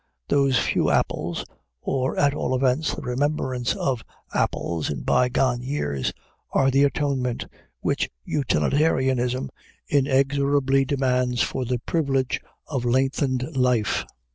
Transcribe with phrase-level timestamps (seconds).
[0.29, 1.45] Those few apples
[1.79, 6.11] or, at all events, the remembrance of apples in bygone years
[6.49, 7.45] are the atonement
[7.81, 9.51] which utilitarianism
[9.87, 14.03] inexorably demands for the privilege of lengthened life.